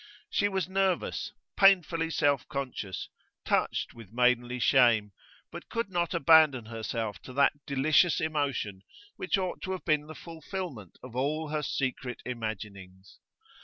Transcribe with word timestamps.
She 0.31 0.47
was 0.49 0.67
nervous, 0.67 1.31
painfully 1.55 2.09
self 2.09 2.47
conscious, 2.47 3.07
touched 3.45 3.93
with 3.93 4.11
maidenly 4.11 4.57
shame, 4.57 5.11
but 5.51 5.69
could 5.69 5.91
not 5.91 6.15
abandon 6.15 6.65
herself 6.65 7.21
to 7.21 7.33
that 7.33 7.53
delicious 7.67 8.19
emotion 8.19 8.81
which 9.15 9.37
ought 9.37 9.61
to 9.61 9.73
have 9.73 9.85
been 9.85 10.07
the 10.07 10.15
fulfilment 10.15 10.97
of 11.03 11.15
all 11.15 11.49
her 11.49 11.61
secret 11.61 12.19
imaginings. 12.25 13.19